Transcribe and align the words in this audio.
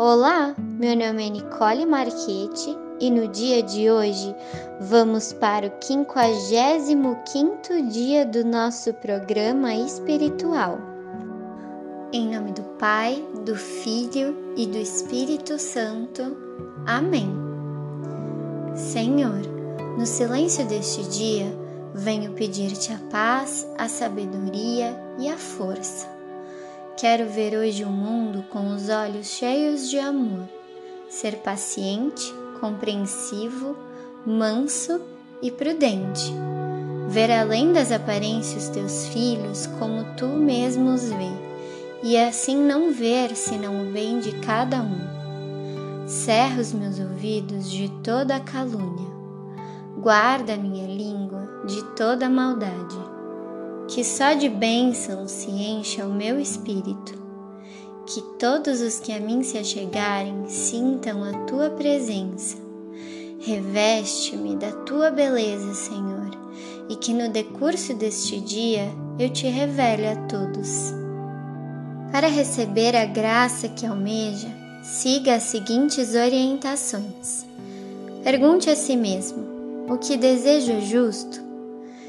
Olá, 0.00 0.54
meu 0.56 0.96
nome 0.96 1.26
é 1.26 1.28
Nicole 1.28 1.84
Marchetti 1.84 2.78
e 3.00 3.10
no 3.10 3.26
dia 3.26 3.64
de 3.64 3.90
hoje 3.90 4.32
vamos 4.80 5.32
para 5.32 5.66
o 5.66 5.84
55 5.84 7.82
dia 7.90 8.24
do 8.24 8.44
nosso 8.44 8.94
programa 8.94 9.74
espiritual. 9.74 10.78
Em 12.12 12.32
nome 12.32 12.52
do 12.52 12.62
Pai, 12.78 13.20
do 13.44 13.56
Filho 13.56 14.36
e 14.56 14.68
do 14.68 14.78
Espírito 14.78 15.58
Santo. 15.58 16.36
Amém. 16.86 17.28
Senhor, 18.76 19.40
no 19.98 20.06
silêncio 20.06 20.64
deste 20.66 21.02
dia, 21.08 21.46
venho 21.92 22.34
pedir-te 22.34 22.92
a 22.92 22.98
paz, 23.10 23.66
a 23.76 23.88
sabedoria 23.88 24.96
e 25.18 25.28
a 25.28 25.36
força 25.36 26.17
Quero 26.98 27.28
ver 27.28 27.56
hoje 27.56 27.84
o 27.84 27.88
mundo 27.88 28.42
com 28.50 28.74
os 28.74 28.88
olhos 28.88 29.28
cheios 29.28 29.88
de 29.88 30.00
amor, 30.00 30.48
ser 31.08 31.36
paciente, 31.36 32.34
compreensivo, 32.60 33.76
manso 34.26 35.00
e 35.40 35.48
prudente. 35.48 36.34
Ver 37.06 37.30
além 37.30 37.72
das 37.72 37.92
aparências 37.92 38.68
teus 38.70 39.06
filhos 39.06 39.68
como 39.78 40.16
tu 40.16 40.26
mesmo 40.26 40.92
os 40.92 41.08
vê, 41.08 41.30
e 42.02 42.18
assim 42.18 42.56
não 42.56 42.92
ver 42.92 43.36
senão 43.36 43.80
o 43.80 43.92
bem 43.92 44.18
de 44.18 44.32
cada 44.40 44.82
um. 44.82 46.08
Cerra 46.08 46.60
os 46.60 46.72
meus 46.72 46.98
ouvidos 46.98 47.70
de 47.70 47.88
toda 48.02 48.40
calúnia, 48.40 49.08
guarda 50.02 50.56
minha 50.56 50.88
língua 50.88 51.62
de 51.64 51.80
toda 51.94 52.28
maldade 52.28 53.17
que 53.88 54.04
só 54.04 54.34
de 54.34 54.50
bênçãos 54.50 55.30
se 55.30 55.50
encha 55.50 56.04
o 56.04 56.12
meu 56.12 56.38
espírito, 56.38 57.14
que 58.06 58.20
todos 58.38 58.82
os 58.82 59.00
que 59.00 59.12
a 59.12 59.18
mim 59.18 59.42
se 59.42 59.56
achegarem 59.56 60.46
sintam 60.46 61.24
a 61.24 61.32
tua 61.46 61.70
presença. 61.70 62.58
Reveste-me 63.40 64.56
da 64.56 64.72
tua 64.72 65.10
beleza, 65.10 65.72
Senhor, 65.72 66.30
e 66.90 66.96
que 66.96 67.14
no 67.14 67.30
decurso 67.30 67.94
deste 67.94 68.38
dia 68.40 68.84
eu 69.18 69.30
te 69.30 69.46
revele 69.46 70.06
a 70.06 70.16
todos. 70.26 70.92
Para 72.12 72.28
receber 72.28 72.94
a 72.94 73.06
graça 73.06 73.68
que 73.68 73.86
almeja, 73.86 74.48
siga 74.82 75.36
as 75.36 75.44
seguintes 75.44 76.14
orientações. 76.14 77.46
Pergunte 78.22 78.68
a 78.68 78.76
si 78.76 78.96
mesmo: 78.96 79.46
o 79.88 79.96
que 79.96 80.16
desejo 80.16 80.78
justo? 80.80 81.47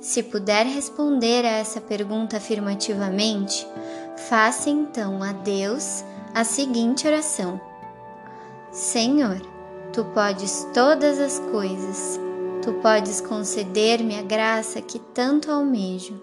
Se 0.00 0.22
puder 0.22 0.64
responder 0.64 1.44
a 1.44 1.58
essa 1.58 1.78
pergunta 1.78 2.38
afirmativamente, 2.38 3.66
faça 4.28 4.70
então 4.70 5.22
a 5.22 5.32
Deus 5.32 6.02
a 6.34 6.42
seguinte 6.42 7.06
oração: 7.06 7.60
Senhor, 8.72 9.40
tu 9.92 10.04
podes 10.06 10.66
todas 10.72 11.18
as 11.18 11.38
coisas, 11.50 12.18
tu 12.62 12.72
podes 12.74 13.20
conceder-me 13.20 14.18
a 14.18 14.22
graça 14.22 14.80
que 14.80 14.98
tanto 14.98 15.50
almejo. 15.50 16.18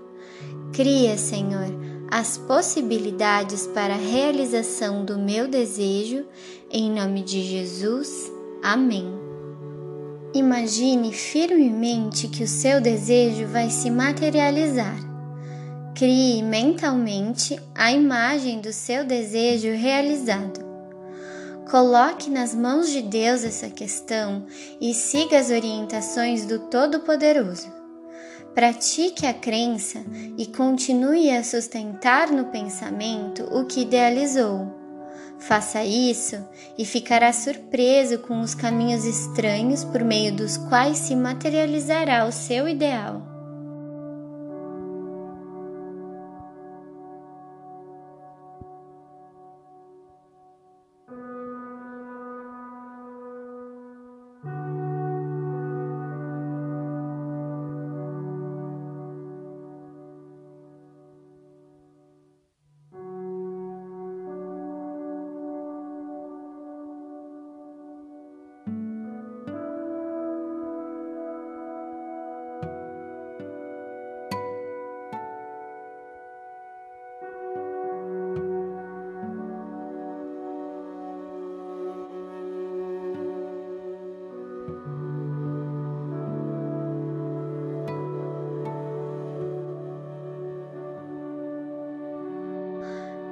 Cria, 0.74 1.16
Senhor, 1.16 1.68
as 2.10 2.38
possibilidades 2.38 3.68
para 3.68 3.94
a 3.94 3.98
realização 3.98 5.06
do 5.06 5.20
meu 5.20 5.48
desejo, 5.48 6.26
em 6.72 6.92
nome 6.92 7.22
de 7.22 7.44
Jesus. 7.44 8.32
Amém. 8.64 9.27
Imagine 10.34 11.14
firmemente 11.14 12.28
que 12.28 12.44
o 12.44 12.48
seu 12.48 12.82
desejo 12.82 13.48
vai 13.48 13.70
se 13.70 13.90
materializar. 13.90 14.98
Crie 15.96 16.44
mentalmente 16.44 17.60
a 17.74 17.92
imagem 17.92 18.60
do 18.60 18.74
seu 18.74 19.06
desejo 19.06 19.70
realizado. 19.72 20.66
Coloque 21.72 22.30
nas 22.30 22.54
mãos 22.54 22.90
de 22.90 23.02
Deus 23.02 23.44
essa 23.44 23.70
questão 23.70 24.46
e 24.80 24.94
siga 24.94 25.40
as 25.40 25.50
orientações 25.50 26.46
do 26.46 26.60
Todo-Poderoso. 26.60 27.72
Pratique 28.54 29.26
a 29.26 29.34
crença 29.34 30.00
e 30.38 30.46
continue 30.46 31.30
a 31.30 31.44
sustentar 31.44 32.32
no 32.32 32.46
pensamento 32.46 33.44
o 33.44 33.66
que 33.66 33.82
idealizou 33.82 34.87
Faça 35.40 35.84
isso 35.84 36.38
e 36.78 36.86
ficará 36.86 37.32
surpreso 37.32 38.20
com 38.20 38.42
os 38.42 38.56
caminhos 38.56 39.06
estranhos 39.06 39.84
por 39.84 40.04
meio 40.04 40.36
dos 40.36 40.58
quais 40.58 40.98
se 40.98 41.16
materializará 41.16 42.26
o 42.26 42.32
seu 42.32 42.68
ideal. 42.68 43.37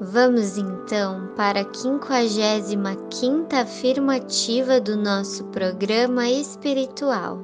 Vamos 0.00 0.58
então 0.58 1.28
para 1.36 1.60
a 1.60 1.72
55 1.72 3.54
afirmativa 3.54 4.80
do 4.80 4.96
nosso 4.96 5.44
programa 5.44 6.28
espiritual. 6.28 7.38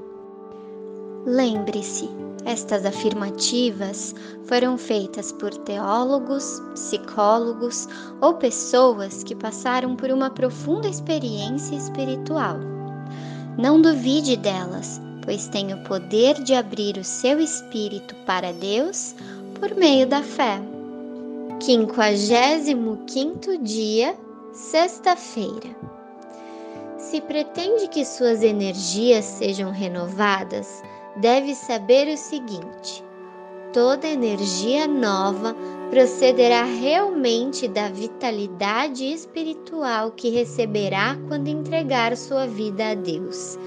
Lembre-se, 1.25 2.11
estas 2.45 2.85
afirmativas 2.85 4.17
foram 4.47 4.77
feitas 4.77 5.31
por 5.31 5.55
teólogos, 5.59 6.61
psicólogos 6.75 7.87
ou 8.21 8.35
pessoas 8.35 9.23
que 9.23 9.37
passaram 9.37 9.95
por 9.95 10.11
uma 10.11 10.29
profunda 10.29 10.89
experiência 10.89 11.77
espiritual. 11.77 12.59
Não 13.57 13.81
duvide 13.81 14.37
delas, 14.37 15.01
pois 15.25 15.47
tem 15.47 15.73
o 15.73 15.85
poder 15.85 16.43
de 16.43 16.55
abrir 16.55 16.97
o 16.97 17.05
seu 17.05 17.39
espírito 17.39 18.17
para 18.27 18.53
Deus 18.53 19.15
por 19.61 19.73
meio 19.77 20.05
da 20.09 20.21
fé. 20.21 20.70
55 21.61 23.59
dia, 23.59 24.17
sexta-feira. 24.51 25.77
Se 26.97 27.21
pretende 27.21 27.87
que 27.89 28.03
suas 28.03 28.43
energias 28.43 29.27
sejam 29.27 29.71
renovadas, 29.71 30.83
deve 31.19 31.55
saber 31.55 32.09
o 32.09 32.17
seguinte: 32.17 33.05
toda 33.75 34.09
energia 34.09 34.87
nova 34.87 35.55
procederá 35.91 36.65
realmente 36.65 37.69
da 37.69 37.91
vitalidade 37.91 39.05
espiritual 39.05 40.13
que 40.13 40.31
receberá 40.31 41.19
quando 41.29 41.49
entregar 41.49 42.17
sua 42.17 42.47
vida 42.47 42.93
a 42.93 42.95
Deus, 42.95 43.59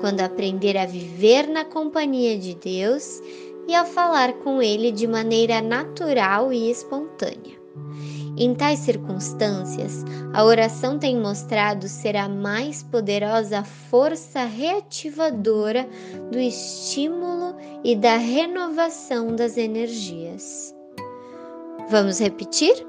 quando 0.00 0.20
aprender 0.20 0.76
a 0.76 0.84
viver 0.84 1.48
na 1.48 1.64
companhia 1.64 2.36
de 2.38 2.54
Deus 2.54 3.22
e 3.66 3.74
a 3.74 3.84
falar 3.84 4.34
com 4.34 4.62
ele 4.62 4.90
de 4.90 5.06
maneira 5.06 5.60
natural 5.60 6.52
e 6.52 6.70
espontânea. 6.70 7.60
Em 8.36 8.54
tais 8.54 8.78
circunstâncias, 8.78 10.04
a 10.32 10.44
oração 10.44 10.98
tem 10.98 11.16
mostrado 11.18 11.88
ser 11.88 12.16
a 12.16 12.28
mais 12.28 12.82
poderosa 12.82 13.62
força 13.62 14.44
reativadora 14.44 15.86
do 16.30 16.38
estímulo 16.38 17.54
e 17.84 17.94
da 17.94 18.16
renovação 18.16 19.34
das 19.34 19.58
energias. 19.58 20.74
Vamos 21.90 22.20
repetir? 22.20 22.86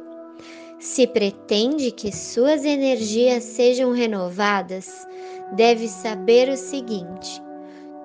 Se 0.79 1.05
pretende 1.05 1.91
que 1.91 2.15
suas 2.15 2.63
energias 2.63 3.43
sejam 3.43 3.91
renovadas, 3.91 5.05
deve 5.53 5.87
saber 5.87 6.49
o 6.49 6.55
seguinte: 6.55 7.41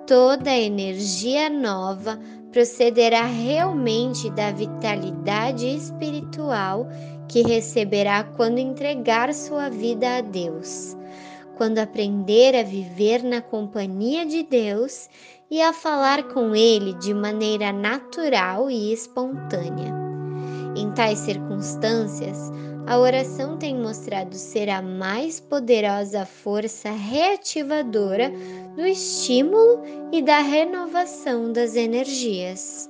toda 0.07 0.51
energia 0.51 1.49
nova 1.49 2.19
procederá 2.57 3.27
realmente 3.27 4.31
da 4.31 4.51
vitalidade 4.51 5.67
espiritual 5.67 6.89
que 7.29 7.43
receberá 7.43 8.25
quando 8.25 8.57
entregar 8.57 9.35
sua 9.35 9.69
vida 9.69 10.17
a 10.17 10.21
Deus, 10.23 10.97
quando 11.59 11.81
aprender 11.81 12.57
a 12.57 12.63
viver 12.63 13.23
na 13.23 13.43
companhia 13.43 14.25
de 14.25 14.43
Deus 14.43 15.07
e 15.51 15.61
a 15.61 15.75
falar 15.75 16.29
com 16.29 16.57
Ele 16.57 16.95
de 16.95 17.13
maneira 17.13 17.75
natural 17.75 18.71
e 18.71 18.91
espontânea. 18.91 19.95
Em 20.75 20.91
tais 20.93 21.19
circunstâncias, 21.19 22.39
a 22.87 22.99
oração 22.99 23.57
tem 23.57 23.77
mostrado 23.77 24.37
ser 24.37 24.69
a 24.71 24.81
mais 24.81 25.41
poderosa 25.41 26.25
força 26.25 26.91
reativadora 26.91 28.31
do 28.77 28.87
estímulo 28.87 29.83
e 30.13 30.23
da 30.23 30.39
renovação 30.39 31.53
das 31.53 31.75
energias. 31.75 32.89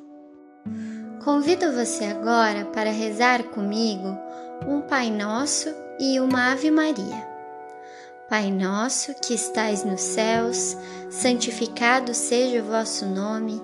Convido 1.24 1.72
você 1.72 2.04
agora 2.04 2.66
para 2.66 2.90
rezar 2.90 3.42
comigo 3.44 4.16
um 4.68 4.82
Pai 4.82 5.10
Nosso 5.10 5.74
e 5.98 6.20
uma 6.20 6.52
Ave 6.52 6.70
Maria. 6.70 7.26
Pai 8.28 8.50
nosso 8.50 9.14
que 9.14 9.34
estais 9.34 9.84
nos 9.84 10.00
céus, 10.00 10.76
santificado 11.08 12.12
seja 12.12 12.60
o 12.60 12.66
vosso 12.66 13.06
nome, 13.06 13.62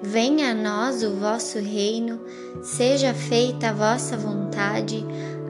venha 0.00 0.52
a 0.52 0.54
nós 0.54 1.02
o 1.02 1.16
vosso 1.16 1.58
reino, 1.58 2.24
seja 2.62 3.12
feita 3.12 3.70
a 3.70 3.72
vossa 3.72 4.16
vontade 4.16 5.04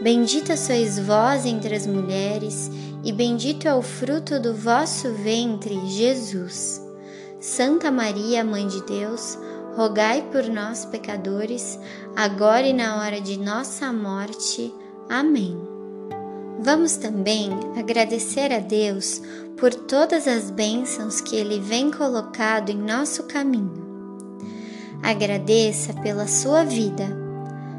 Bendita 0.00 0.56
sois 0.56 0.98
vós 0.98 1.46
entre 1.46 1.74
as 1.74 1.86
mulheres, 1.86 2.70
e 3.02 3.12
bendito 3.12 3.66
é 3.66 3.74
o 3.74 3.80
fruto 3.80 4.38
do 4.38 4.54
vosso 4.54 5.12
ventre, 5.12 5.74
Jesus. 5.86 6.82
Santa 7.40 7.90
Maria, 7.90 8.44
Mãe 8.44 8.66
de 8.66 8.82
Deus, 8.84 9.38
rogai 9.74 10.22
por 10.30 10.44
nós, 10.48 10.84
pecadores, 10.84 11.78
agora 12.14 12.66
e 12.66 12.72
na 12.72 13.00
hora 13.00 13.20
de 13.20 13.38
nossa 13.38 13.92
morte. 13.92 14.72
Amém. 15.08 15.56
Vamos 16.58 16.96
também 16.96 17.50
agradecer 17.78 18.52
a 18.52 18.58
Deus 18.58 19.22
por 19.56 19.72
todas 19.74 20.26
as 20.28 20.50
bênçãos 20.50 21.20
que 21.20 21.36
Ele 21.36 21.58
vem 21.58 21.90
colocado 21.90 22.70
em 22.70 22.78
nosso 22.78 23.24
caminho. 23.24 23.86
Agradeça 25.02 25.94
pela 25.94 26.26
sua 26.26 26.64
vida. 26.64 27.25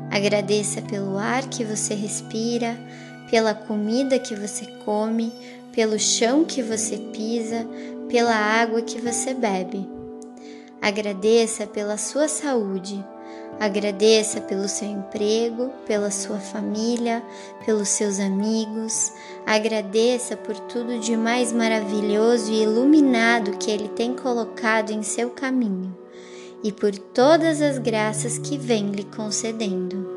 Agradeça 0.10 0.82
pelo 0.82 1.18
ar 1.18 1.48
que 1.48 1.64
você 1.64 1.94
respira, 1.94 2.78
pela 3.30 3.54
comida 3.54 4.18
que 4.18 4.36
você 4.36 4.66
come, 4.86 5.32
pelo 5.74 6.00
chão 6.00 6.46
que 6.46 6.62
você 6.62 6.98
pisa, 6.98 7.68
pela 8.08 8.34
água 8.34 8.82
que 8.82 9.00
você 9.00 9.34
bebe. 9.34 9.88
Agradeça 10.82 11.68
pela 11.68 11.98
sua 11.98 12.28
saúde. 12.28 13.04
Agradeça 13.60 14.40
pelo 14.40 14.68
seu 14.68 14.88
emprego, 14.88 15.72
pela 15.86 16.12
sua 16.12 16.38
família, 16.38 17.24
pelos 17.66 17.90
seus 17.90 18.20
amigos. 18.20 19.12
Agradeça 19.46 20.38
por 20.38 20.58
tudo 20.62 21.00
de 21.00 21.18
mais 21.18 21.52
maravilhoso 21.52 22.52
e 22.52 22.64
iluminado 22.64 23.58
que 23.58 23.72
Ele 23.72 23.90
tem 23.90 24.16
colocado 24.16 24.92
em 24.92 25.02
seu 25.02 25.32
caminho 25.32 25.96
e 26.64 26.72
por 26.72 26.96
todas 26.98 27.62
as 27.62 27.78
graças 27.78 28.38
que 28.38 28.58
vem 28.58 28.92
lhe 28.92 29.04
concedendo. 29.04 30.17